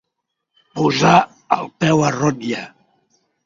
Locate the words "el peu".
1.59-2.05